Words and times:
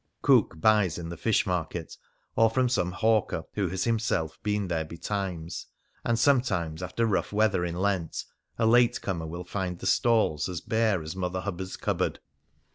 The 0.19 0.25
cook 0.29 0.59
buys 0.59 0.97
in 0.97 1.09
the 1.09 1.15
fish 1.15 1.45
market, 1.45 1.95
or 2.35 2.49
from 2.49 2.69
some 2.69 2.91
hawker 2.91 3.43
who 3.53 3.67
has 3.67 3.83
himself 3.83 4.41
been 4.41 4.67
there 4.67 4.83
betimes; 4.83 5.67
and 6.03 6.17
sometimes 6.17 6.81
after 6.81 7.05
rough 7.05 7.31
weather 7.31 7.63
in 7.63 7.75
Lent, 7.75 8.25
a 8.57 8.65
late 8.65 8.99
comer 9.03 9.27
will 9.27 9.43
find 9.45 9.77
the 9.77 9.85
stalls 9.85 10.49
as 10.49 10.59
bare 10.59 11.03
as 11.03 11.15
Mother 11.15 11.41
Hubbard's 11.41 11.77
cupboard. 11.77 12.17